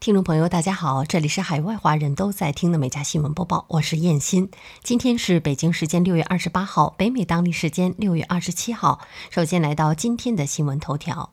[0.00, 4.48] 听众朋友，大家好，这里是海外华人都在听的美家新闻播报，我是燕欣。
[4.84, 9.00] 今天是北京时间六月二十八号，北美当地时间六月二十七号。
[9.28, 11.32] 首先来到今天的新闻头条。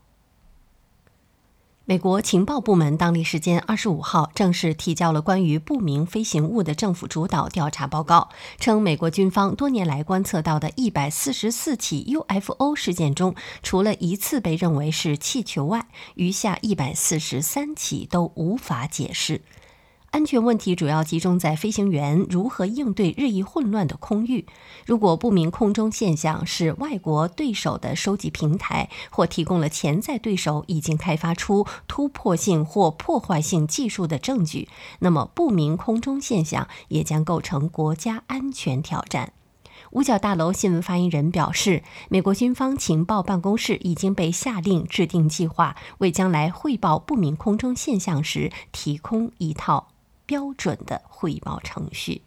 [1.88, 8.30] 美国情报部门当地时间二十五号正式提交了关于不明飞行物的政府主导调查报告，
[8.60, 19.42] 称美国军方多年来观测到的一百四十四起 UFO 事件中，除了一次被认为是气球外，余下一百四十三起都无法解释。
[20.16, 24.46] 安全问题主要集中在飞行员如何应对日益混乱的空域。
[24.86, 39.34] 如果不明空中现象是外国对手的收集平台，或提供了潜在对手已经开发出突破性或破坏性技术的证据，那么不明空中现象也将构成国家安全挑战。
[39.92, 49.90] 五角大楼新闻发言人表示，美国军方情报办公室已经被下令制定计划，为将来汇报不明空中现象时提供一套。
[50.26, 52.22] 标准的汇报程序。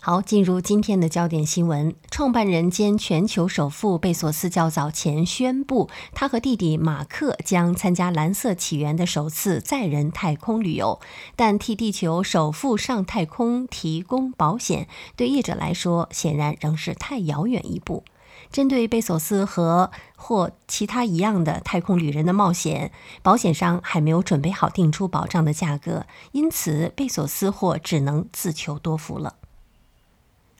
[0.00, 1.94] 好，进入今天的焦点新闻。
[2.10, 11.00] 创办人兼全球首富贝索斯较早前宣布，他和弟弟马克将参加蓝色起源的首次载人太空旅游。
[11.36, 18.04] 但替地球首富上太空提供保险，对业者来说显然仍是太遥远一步。
[18.50, 22.90] 针对贝索斯和或其他一样的太空旅人的冒险，
[23.22, 29.34] 保险商还没有准备好定出保障的价格，因此贝索斯或只能自求多福了。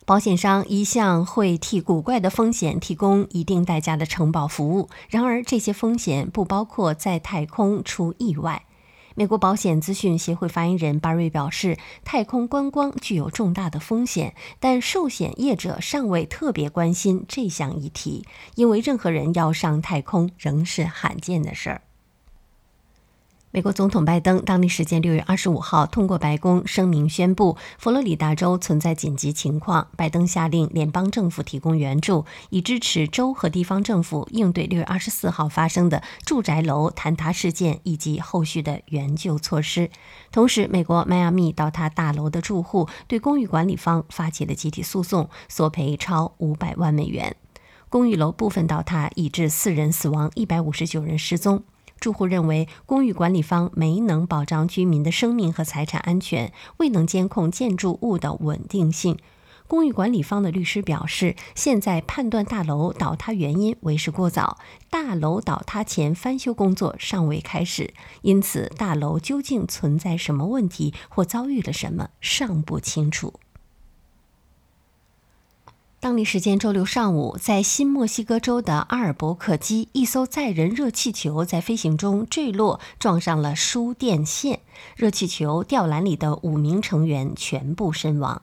[0.05, 8.65] 保险商一向会替古怪的风险提供一定代价的承保服务，然而这些风险不包括在太空出意外。
[9.19, 18.25] 美国保险资讯协会发言人巴瑞表示，太空观光具有重大的风险，但寿险业者尚未特别关心这项议题，
[18.55, 21.81] 因为任何人要上太空仍是罕见的事儿。
[23.51, 29.87] 美国总统拜登当地时间六月二十五号通过白宫声明宣布，佛罗里达州存在紧急情况。
[29.97, 39.89] 拜登下令联邦政府提供援助，以支持州和地方政府应对六月二十四号发生的住宅楼坍塌事件以及后续的援救措施。
[40.31, 47.35] 同时，美国迈阿密倒塌大楼的住户对公寓管理方发起了集体诉讼，索赔超五百万美元。
[47.89, 51.63] 公寓楼部分倒塌，已致四人死亡，一百五十九人失踪。
[51.99, 59.17] 住户认为，公寓管理方没能保障居民的生命和财产安全，未能监控建筑物的稳定性。
[59.67, 64.57] 公寓管理方的律师表示，现在判断大楼倒塌原因为时过早，
[64.89, 67.93] 大楼倒塌前翻修工作尚未开始，
[68.23, 73.35] 因此大楼究竟存在什么问题或遭遇了什么尚不清楚。
[76.01, 84.61] 当地时间周六上午，在新墨西哥州的阿尔伯克基，一艘载人热气球在飞行中坠落，撞上了输电线。
[84.95, 88.41] 热气球吊篮里的五名成员全部身亡。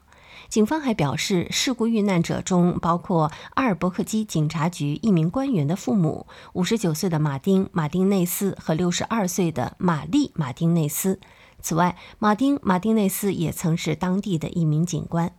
[0.51, 11.19] 警方还表示，事故遇难者中包括阿尔伯克基警察局一名官员的父母，五十九岁的马丁·马丁内斯和六十二岁的玛丽·马丁内斯。
[11.63, 15.33] 此外，马丁·马丁内斯也曾是当地的一名警官。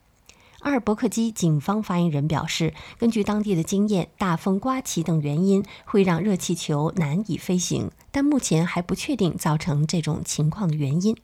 [0.68, 11.16] 阿尔伯克基警方发言人表示，根据当地的经验，大风刮起等原因会让热气球难以飞行，但目前还不确定造成这种情况的原因。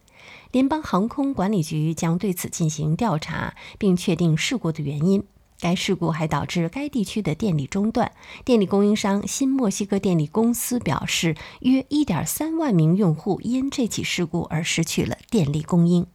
[0.54, 5.22] 联邦航空管理局将对此进行调查，并确定事故的原因。
[5.60, 8.14] 该事故还导致该地区的电力中断。
[8.46, 16.08] 电力供应商新墨西哥电力公司表示，约1.3万名用户因这起事故而失去了电力供应。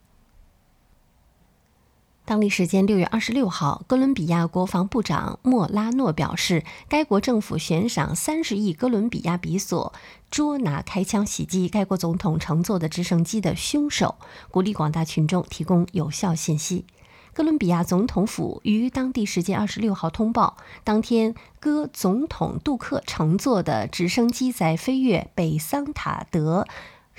[2.29, 9.91] 当地时间六月二十六号，哥伦比亚国防部长莫拉诺表示，该国政府悬赏三十亿哥伦比亚比索
[10.29, 14.13] 捉拿开枪袭击该国总统乘坐的直升机的凶手，
[14.51, 16.85] 鼓励广大群众提供有效信息。
[17.33, 26.67] 哥伦比亚总统府于当地时间二十六号通报，当天哥总统杜克乘坐的直升机在飞越北桑塔德。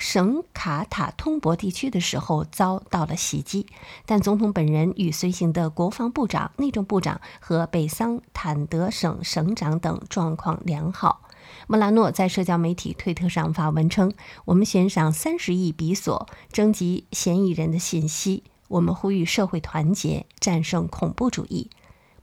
[0.01, 3.67] 省卡塔通博地区的时候遭到了袭击，
[4.07, 11.29] 但总统本人与随行的国防部长、内政部长和北桑坦德省省长等状况良好。
[11.67, 14.11] 莫拉诺在社交媒体推特上发文称
[14.45, 21.69] ：“我们悬赏三十亿比索征集嫌疑人的信息，我们呼吁社会团结，战胜恐怖主义。”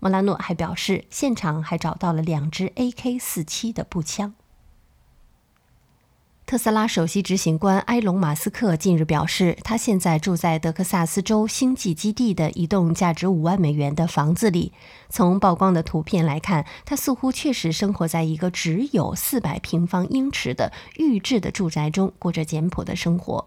[0.01, 4.35] 莫拉诺还表示，现场还找到了两支 AK-47 的步枪。
[6.49, 14.73] 特斯拉首席执行官埃隆·马斯克近日表示，他现在住在德克萨斯州星际基地的一栋价值五万美元的房子里。
[15.11, 23.47] 从曝光的图片来看，他似乎确实生活在一个只有四百平方英尺的预制的住宅中，过着简朴的生活。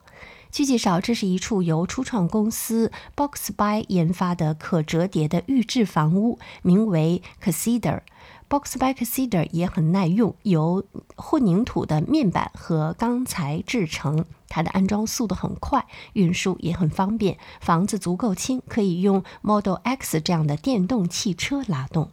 [0.51, 8.03] 据介绍，这是一处由初创公司 Boxby 研发的可折叠的预制房屋，名为 c a s i d e r。
[8.51, 10.83] Boxby Cedar 也很耐用，由
[11.15, 14.25] 混凝土的面板和钢材制成。
[14.49, 17.37] 它的安装速度很快，运输也很方便。
[17.61, 22.11] 房子足够轻，可以用 Model X 这样的电动汽车拉动。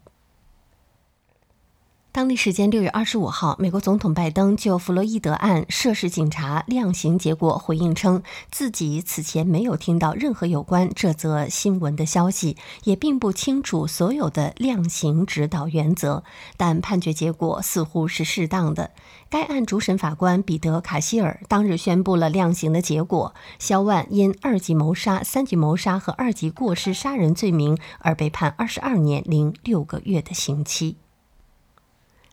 [2.19, 16.25] 当地时间六月二十五号，美国总统拜登就弗洛伊德案涉事警察量刑结果回应称，自己此前没有听到任何有关这则新闻的消息，也并不清楚所有的量刑指导原则，
[16.56, 18.91] 但判决结果似乎是适当的。
[19.31, 30.97] 该案主审法官彼得·卡希尔当日宣布了量刑的结果：肖万因二级谋杀、三级谋杀和二级过失杀人罪名而被判二十二年零六个月的刑期。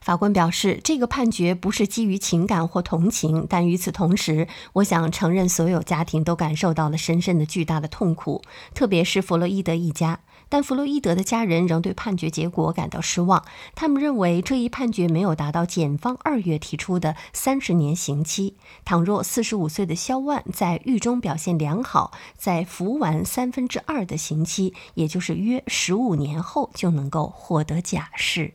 [0.06, 8.44] 法官表示，这个判决不是基于情感或同情，但与此同时，我想承认所有家庭都感受到了深深的、巨大的痛苦，
[8.75, 10.19] 特别是弗洛伊德一家。
[10.48, 13.44] 但弗洛伊德的家人仍对判决结果感到失望，
[13.74, 18.54] 他们认为这一判决没有达到检方二月提出的三十年刑期。
[18.86, 28.54] 倘若四十五岁的肖万在狱中表现良好，在服完三分之二的刑期，也就是约十五年后，就能够获得假释。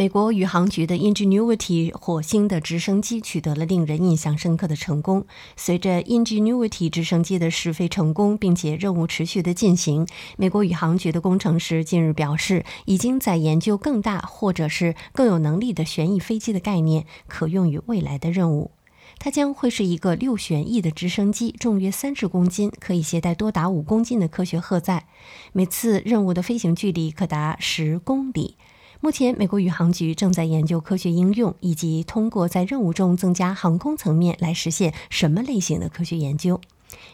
[0.00, 5.26] 美国宇航局的 Ingenuity 火星的直升机取得了令人印象深刻的成功。
[5.58, 10.06] 随着 Ingenuity 直升机的试飞成功，并且任务持续的进行，
[10.38, 18.70] 美国宇航局的工程师近日表示，已经在研究更大或者是更有能力的旋翼飞机的概念，可用于未来的任务。
[19.18, 25.04] 它将会是一个六旋翼的直升机，重约三十公斤，可以携带多达五公斤的科学荷载，
[25.52, 28.56] 每次任务的飞行距离可达十公里。
[29.02, 36.60] 目前，美国宇航局正在研究科学应用，以及通过在任务中增加航空层面来实现什么类型的科学研究。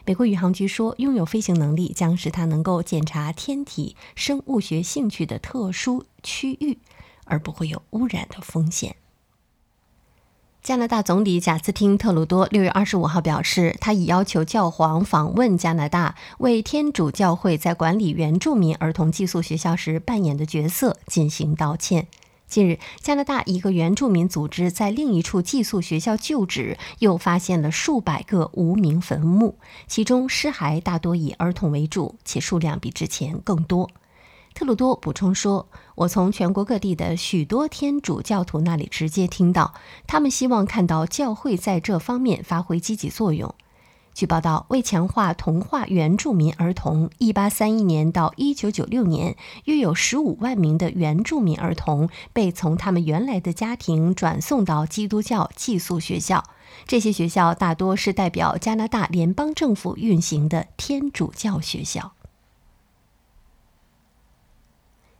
[0.05, 6.79] 美国宇航局说，拥有飞行能力将使它能够检查天体生物学兴趣的特殊区域，
[7.25, 8.97] 而不会有污染的风险。
[10.67, 22.09] 加拿大总理贾斯汀·特鲁多六月二十五号表示，他已要求教皇访问加拿大，为天主教会在管理原住民儿童寄宿学校时扮演的角色进行道歉。
[22.49, 29.55] 近日，加拿大一个原住民组织在另一处寄宿学校旧址又发现了数百个无名坟墓，
[29.87, 33.89] 其中尸骸大多以儿童为主，且数量比之前更多。
[34.57, 39.75] 特鲁多补充说：“我从全国各地的许多天主教徒那里直接听到，
[40.07, 43.55] 他们希望看到教会在这方面发挥积极作用。”
[44.15, 49.37] 据报道，为强化同化原住民儿童，1831年到1996年，
[49.67, 56.43] 约有15万名的原住民儿童被从他们原来的家庭转送到基督教寄宿学校。
[56.87, 62.13] 这些学校大多是代表加拿大联邦政府运行的天主教学校。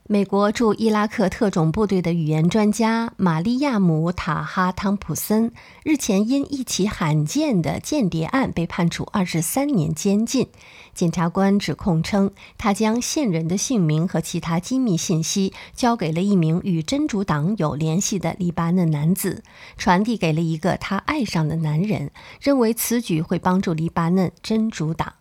[0.09, 5.51] 美国驻伊拉克特种部队的语言专家玛利亚姆·塔哈·汤普森
[5.83, 10.47] 日前因一起罕见的间谍案被判处二十三年监禁。
[10.95, 19.43] 检察官指控称，他将线人的姓名和其他机密信息交给了一名与真主党有联系的黎巴嫩男子，
[19.77, 25.15] 传递给了一个他爱上的男人，认为此举会帮助黎巴嫩真主党。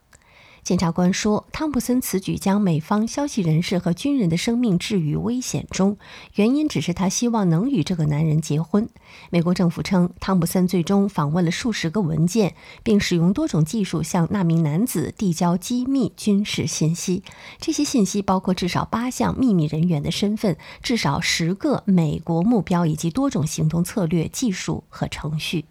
[0.66, 5.96] 检察官说，汤普森此举将美方消息人士和军人的生命置于危险中，
[6.34, 8.90] 原因只是他希望能与这个男人结婚。
[9.30, 17.22] 美国政府称，汤普森最终访问了数十个文件，并使用多种技术向那名男子递交机密军事信息。
[17.60, 25.66] 这些信息包括至少八项秘密人员的身份、至少十个美国目标以及多种行动策略、技术和程序。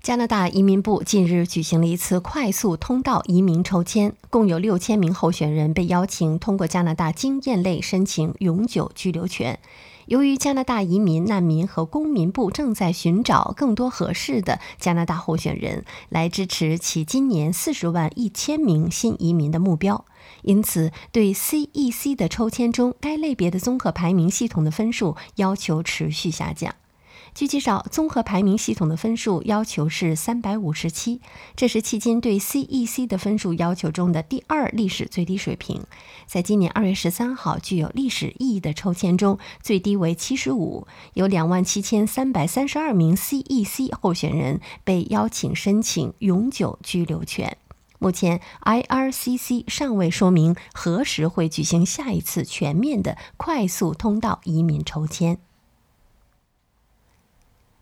[0.00, 9.58] 加拿大移民部近日举行了一次快速通道移民抽签，共有六千名候选人被邀请通过加拿大经验类申请永久居留权。
[10.06, 20.06] 由于加拿大移民、难民和公民部正在寻找更多合适的加拿大候选人来支持其今年四十万一千名新移民的目标，
[20.42, 26.74] 因此对 CEC 的抽签中该类别的综合排名系统的分数要求持续下降。
[27.34, 31.20] 据介绍，综合排名系统的分数要求是三百五十七，
[31.54, 35.82] 这是迄今对 CEC 的分数要求中的第二历史最低水平。
[36.26, 47.56] 在今年二月十三号具有历史意义的抽签中，最低为七十五，有两万七千三百三十二名 CEC 候选人被邀请申请永久居留权。
[48.00, 55.38] 目前，IRCC 尚未说明何时会举行下一次全面的快速通道移民抽签。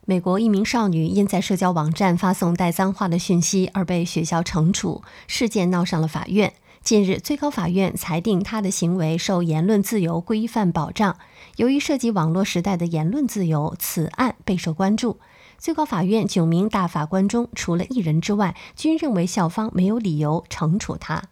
[0.09, 6.53] 美国一名少女因在社交网站发送带脏话的讯息而被学校惩处，事件闹上了法院。
[6.81, 11.17] 近日，最高法院裁定她的行为受言论自由规范保障。
[11.57, 15.19] 由于涉及网络时代的言论自由，此案备受关注。
[15.59, 21.25] 最高法院九名大法官中，除了一人之外，均认为校方没有理由惩处她。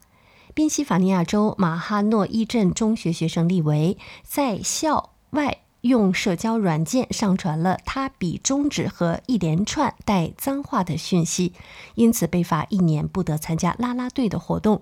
[0.53, 5.59] 宾夕法尼亚州马哈诺伊镇中学学生利维在校外。
[5.85, 11.53] 用社交软件上传了他比中指和一连串带脏话的讯息，
[11.93, 14.81] 因此被罚一年，不得参加啦啦队的活动。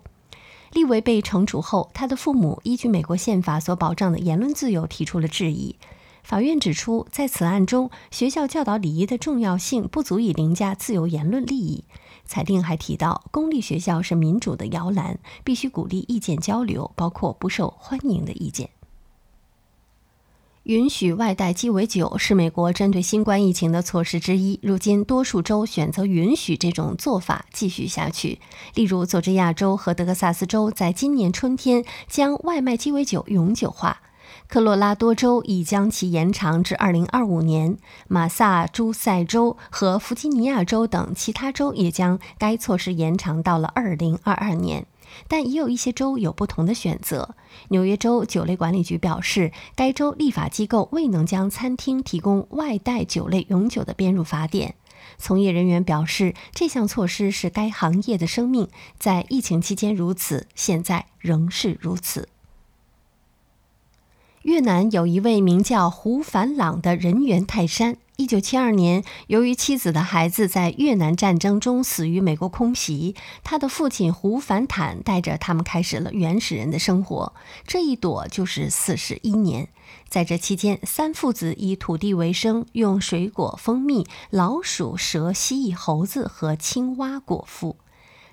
[0.72, 5.76] 利维被惩处后，他的父母依据美国宪法所保障的言论自由提出了质疑。
[6.24, 11.84] 法院指出，在此案中，学校教导礼仪的重要性不足以凌驾自由言论利益。
[12.24, 18.70] 裁定还提到，公立学校是民主的摇篮，必须鼓励意见交流，包括不受欢迎的意见。
[20.64, 24.58] 允许外带鸡尾酒是美国针对新冠疫情的措施之一。
[24.64, 28.40] 如今，多数州选择允许这种做法继续下去。
[28.74, 33.98] 例如，佐治亚州和德克萨斯州在今年春天将外卖鸡尾酒永久化；
[34.48, 37.76] 科罗拉多州已将其延长至2025年；
[38.08, 44.86] 马萨诸塞州和弗吉尼亚州等其他州也将该措施延长到了2022年。
[45.28, 47.36] 但也有一些州有不同的选择。
[47.70, 54.76] 纽约州酒类管理局表示，该州立法机构未能将餐厅提供外带酒类永久的编入法典。
[55.18, 58.68] 从业人员表示，这项措施是该行业的生命，
[58.98, 62.30] 在疫情期间如此，现在仍是如此。
[64.44, 67.96] 越南有一位名叫胡凡朗的人猿泰山。
[68.18, 77.34] 一九七二年，由于妻子的孩子在越南战争中死于美国空袭，他的父亲胡凡坦带着他们开始了原始人的生活。
[77.66, 79.70] 这一躲就是四十一年。
[80.10, 87.78] 在这期间，三父子以土地为生，用水果、蜂蜜、老鼠、蛇、蜥蜴、猴子和青蛙果腹。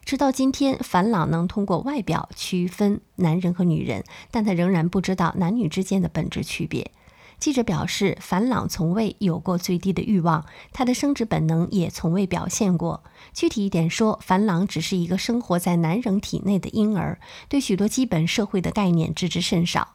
[0.04, 6.90] 直到今天，凡朗能通过外表区分男人和女人，但他仍然不知道男女之间的本质区别。
[7.38, 13.02] 记者表示，凡朗从未有过最低的欲望，他的生殖本能也从未表现过。
[13.32, 19.94] 具体一点说，凡朗只是一个生活在男人体内的婴儿，对许多基本社会的概念知之甚少。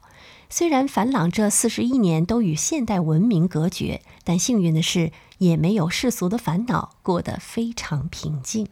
[0.50, 8.67] 虽然凡朗这四十一年都与现代文明隔绝，但幸运的是，也没有世俗的烦恼，过得非常平静。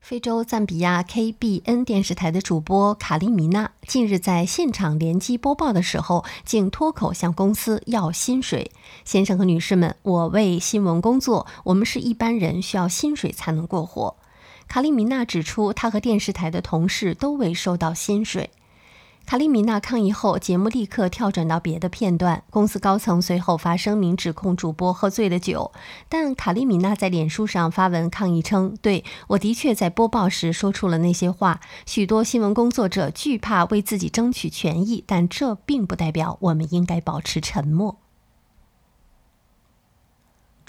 [0.00, 8.72] 非洲赞比亚 KBN 电视台的主播卡利米娜近日在现场联机播报的时候，竟脱口向公司要薪水。
[9.04, 14.16] 先生和女士们，我为新闻工作，我们是一般人，需要薪水才能过活。
[14.66, 18.50] 卡利米娜指出，她和电视台的同事都未收到薪水。
[19.30, 22.42] 卡利米娜抗议后，节目立刻跳转到别的片段。
[22.50, 25.70] 公司高层随后发声明指控主播喝醉了酒，
[26.08, 31.60] 但卡利米娜在脸书上发文抗议称：“对我的确在播报时说出了那些话。
[31.86, 37.98] 许多新闻工作者惧怕为自己争取权益，但这并不代表我们应该保持沉默。”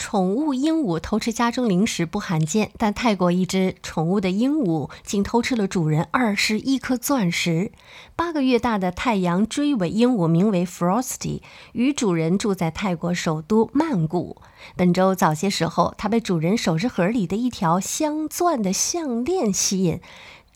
[0.03, 7.72] 宠物鹦鹉偷吃家中零食不罕见，但泰国一只宠物的鹦鹉竟偷吃了主人二十一颗钻石。
[8.15, 11.41] 八个月大的太阳追尾鹦鹉名为 Frosty，
[11.74, 14.38] 与主人住在泰国首都曼谷。
[14.75, 20.01] 本周早些时候，它被主人首饰盒里的一条镶钻的项链吸引，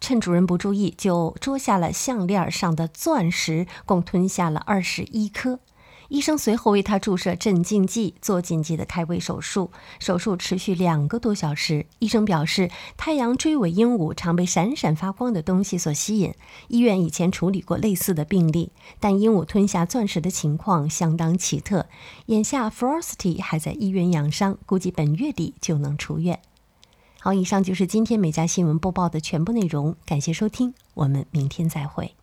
[0.02, 5.60] 趁主人不注意，就捉下了项链上的钻石，共吞下了二十一颗。
[6.10, 9.72] 医生随后为他注射镇静剂，做紧急的开胃手术。
[10.00, 11.86] 手术持续两个多小时。
[12.00, 16.34] 医生表示，太阳追尾鹦鹉常被闪闪发光的东西所吸引。
[16.68, 21.88] 医院以前处理过类似的病例，但鹦鹉吞下钻石的情况相当奇特。
[22.28, 26.40] 眼下，Frosty 还在医院养伤，估计本月底就能出院。
[27.20, 29.96] 好，以上就是今天每家新闻播报的全部内容。
[30.06, 32.14] 感谢收听，我们明天再会。